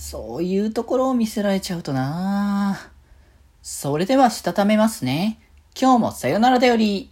[0.00, 2.90] そういうところを見せられちゃうとな
[3.60, 5.38] それではしたためますね。
[5.78, 7.10] 今日もさよならだより。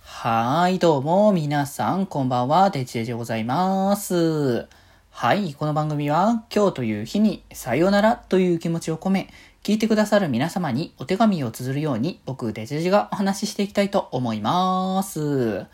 [0.00, 4.66] はーい、どうも、皆さん、こんばんは、デジデジでございます。
[5.10, 9.32] はい、この番組は、今日という日に、さよならという気持ちを込め、
[9.62, 15.64] 聞いてくださる皆様にお手紙を綴るように、僕、デジデジがお話ししていきたいと思います。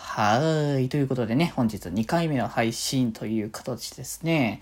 [0.00, 0.88] はい。
[0.88, 4.60] ということでね、本日2回目の配信という形ですね。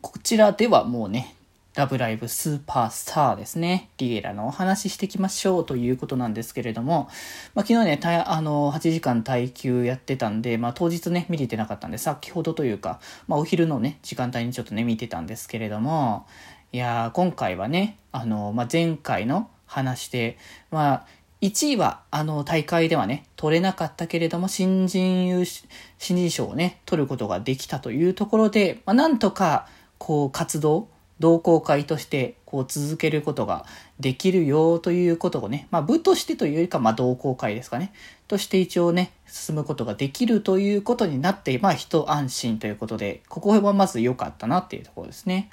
[0.00, 1.34] こちらではもうね、
[1.74, 3.90] ラブライブスーパースターですね。
[3.98, 7.08] リエラのお話ししていきましょうということなんですけれども、
[7.54, 16.24] まあ、昨日ね、あの、8時間耐久やってたんで、まあ、当日ね、見れてなかったんで、先ほどというか、まあ、お昼のね、時間帯にちょっとね、見てたんですけれども、
[16.72, 20.38] いやー、今回はね、あの、まあ、前回の話で、
[20.70, 21.06] まあ、
[21.40, 30.88] 1位は、あの、大会ではね、取れなかったけれども、新人優、新人賞をね、取ることができたというところで、まあ、なんとか、こう、活動、
[31.20, 33.66] 同好会として、こう、続けることが
[34.00, 37.92] できるよということをね、まあ、部としてというよりか、まあ、同好会ですかね、
[38.26, 45.50] として一応ね、進むことができるということになって、まあ、一安心ということで、ここはまず良かったなっていうところですね。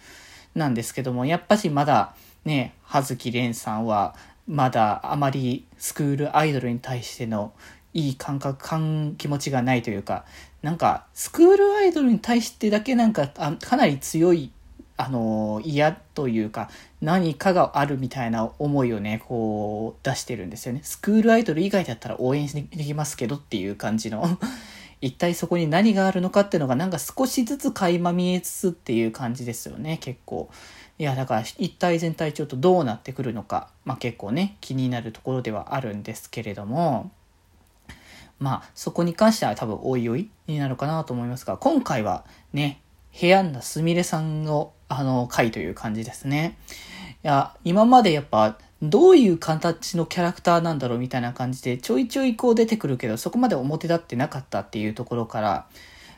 [0.55, 4.16] なんですけども、やっぱしまだ、ね、葉月蓮さんは、
[4.47, 7.53] まだあまりスクールアイドルに対しての
[7.95, 10.25] いい感覚、感、気持ちがないというか、
[10.61, 14.52] なんか、スクールアイドルに対してだけなんか、かなり強い、
[14.97, 16.69] あの嫌というか、
[17.02, 20.81] 何かがあるみたいな思いをね、こう、出してるんですよね。
[20.83, 24.37] スクールアイドル以外だったら応援できますけどっていう感じの
[25.06, 30.50] 一体そこに何があるのかっていうのがなんか少しずつ垣間見えつつっていう感じですよね、結構。
[30.98, 37.11] いや、だから一体全体ちょっとどうなってくるのか、まあ結構ね、気になるところではあるんですけれども、
[38.39, 42.81] まあそこに関しては多分おいおいになるかなと思いますが、今回はね、
[43.20, 46.58] 部屋なすみれさんのあの回という感じですね。
[47.27, 55.67] や、今までやっぱどういう形のキャラクターなんだろうみたいな感じでちょいちょいこう出てくるけどそこまで表立ってなかったっていうところから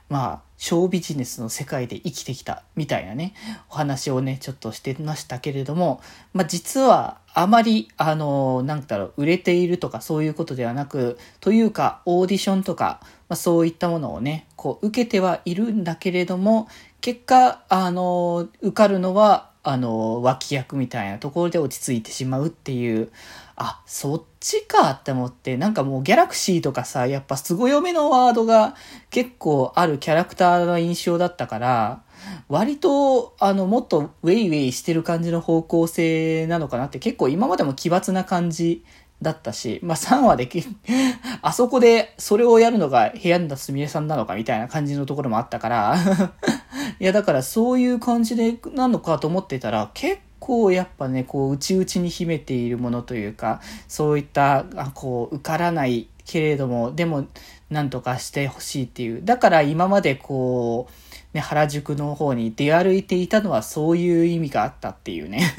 [0.09, 3.33] まあ、ショービジネスの世界で生きてきたみたいなね、
[3.69, 6.01] お話をね、ちょっとしてましたけれども、
[6.33, 16.69] まあ実はあまり、あの、なんだろう、売れているとかそういうことではなく、というか、オーディションとか、まあそういったものをね、こう、受けてはいるんだけれども、
[17.01, 23.11] 結果、あの、受かるのは、あの、脇役みたいなところで落ち着いてしまうっていう、
[23.57, 28.75] あ、そっちかって思って、なんかもうギャラクシーとかさ、やっぱすごめのワードが
[29.09, 32.03] 結構あるキャラクターの印象だったから、
[32.47, 38.85] 割と、あの、もっとウェイウェイしてる感じの方向性なのかなって結構今までも奇抜な感じ
[39.21, 40.47] だったし、まあ3話で
[41.41, 45.97] あそこでそれをやるのが部屋にだすみれさんなのかみたいな感じのところもあったから。
[46.99, 57.27] いやだからそういう感じでなのかと思ってたら結構やっぱね、こう、内々に秘めているものというか、そういった、あこう、受からないけれども、でも、
[57.69, 59.25] なんとかしてほしいっていう。
[59.25, 65.53] だから今までこう、ね、原宿の方に出歩いていたのはそういう意味があったっていうね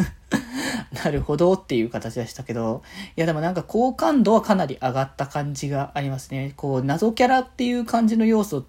[1.05, 2.83] なるほどっていう形でしたけど、
[3.17, 6.53] いやでもなんか好感度はかなり上がった感じがありますね。
[6.57, 8.65] こう、謎キャラっていう感じの要素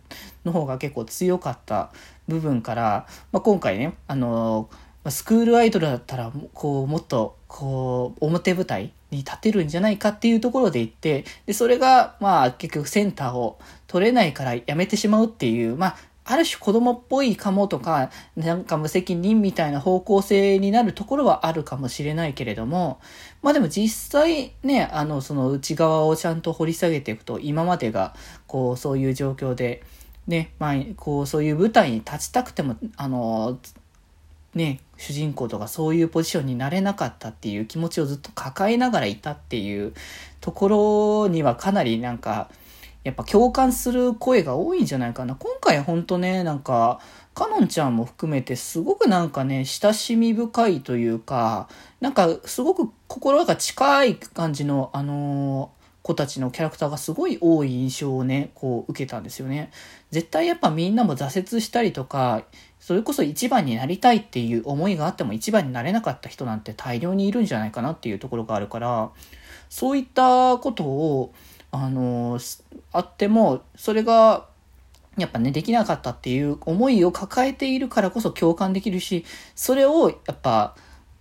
[0.45, 1.91] の方が結構強かった
[2.27, 15.97] 部分から、まあ、今回ね、あのースクールアイドルだったら、こう、もっと、こう、表舞台に立てるんじゃないかっていうところで言って、で、それが、まあ、結局センターを取れないからやめてしまうっていう、まあ、
[16.31, 22.99] ある種子供っぽいかもとか、なんか無責任みたいな方向性になるところはあるかもしれないけれども、
[23.41, 28.13] まあでも実際ね、あの、その内側をちゃんと掘り下げていくと、今までが、
[28.45, 29.81] こう、そういう状況で、
[30.27, 33.57] ね、まあ、こう、そういう舞台に立ちたくても、あの、
[34.53, 39.93] ね、主人公とかそういうポジションになれなかったっていう気持ちをずっと抱えながらいたっていう
[40.41, 42.49] ところにはかなりなんか、
[43.03, 45.35] やっぱ共感する声が多いんじゃないかな。
[45.35, 46.99] 今回ほんとね、なんか、
[47.33, 51.69] かのんちゃんも含めてすごくなんかね、親しみ深いというか、
[52.01, 59.71] なんかすごく心が近い感じの、あの子たちのキャラクターがすごい多い印象をね、こう受けたんですよね。
[60.11, 62.43] 絶対やっぱみんなも挫折したりとか、
[62.79, 69.11] それこそ一番になりたいっていう思いがあっても一番になれなかった人なんて大量にいるんじゃないかなっていうところがあるから、
[69.69, 71.33] そういったことを、
[71.71, 72.39] あの、
[72.91, 74.47] あっても、それが、
[75.17, 79.25] やっぱね、できなかったっていう思いを抱えているからこそ共感できるし、
[79.55, 80.75] それをやっぱ、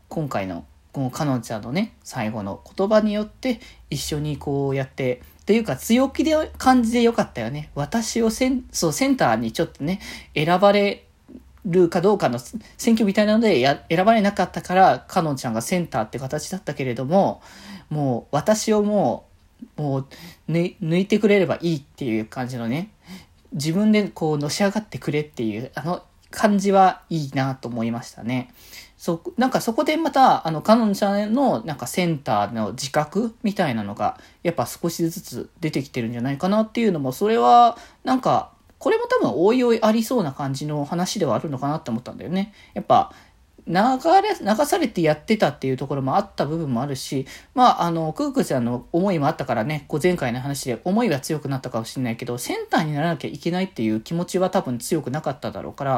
[0.09, 3.61] 今回のこの彼女のね、最後の言葉によって
[3.91, 7.71] 一緒にこうやって、というか強気で感じでよかったよね。
[7.75, 10.01] 私をセンそうセンターにちょっとね、
[10.35, 11.07] 選ばれ
[11.65, 17.43] るかどうかの選挙みたいなのでや選ばれなかったから、かのんちゃんがセンターって形だったけれども、
[17.91, 19.28] もう私をもう、
[19.77, 20.07] もう
[20.51, 22.91] 抜いてくれればいいっていう感じのね、
[23.53, 28.53] 自分でこうのし上がってくれっていう、あの感じはいいなと思いましたね。
[28.99, 42.53] そ、なんかそこでまた、あの、彼女ちゃんのなんかセンターの自覚みたいなのが、やっぱ少しずつ出てきてるんじゃないかなっていうのも、それは、なんか、これも多分おいおいありそうな感じの話ではあるのかなって思ったんだよね。
[42.75, 43.13] やっぱ、
[43.69, 43.75] 流
[44.23, 55.93] れ、流されてやってたっていうところもあった部分もあるし、まあ、あの、クークちゃんの思いもあったからね、こう前回の話で思いは強くなったかもしれないけど、センターにならなきゃいけないっていう気持ちは多分強くなかっただろうから、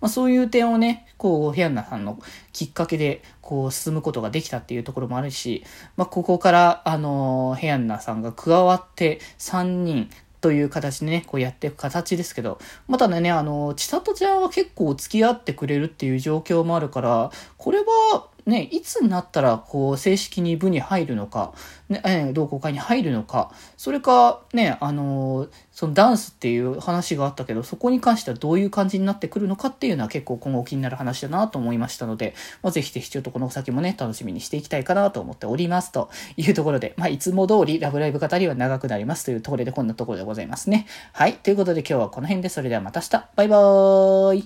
[0.00, 2.20] まあ、そういう点をね、こう、ヘアンナさんの
[2.52, 5.64] きっかけで、こう、進むことができたっていうところもあるし、
[5.96, 10.08] まあ、ここから、あの、ヘアンナさんが加わって3人、
[10.40, 21.52] という形でね、こうやっていく形ですけど、またね、あの、千里ちゃんは結構付き合ってくれるっていう状況もあるから、これは、ね、いつになったら、こう、正式に部に入るのか、
[21.90, 36.08] ね、同好会に入るのか、それか、ね、あの、そのダンスっていう話があったけど、そこに関してはどういう感じになってくるのかっていうのは結構今後気になる話だなと思いましたので、まあ、ぜひぜひちょっとこの先もね、楽しみにしていきたいかなと思っておりますと
[36.38, 40.86] いうところで、まあ、いつも通りラブライブ語りは長くなりますというところでこんなところでございますね。
[41.12, 41.34] はい。
[41.34, 43.28] ということで今日はこの辺で、それではまた明日。
[43.36, 44.44] バイバーイ。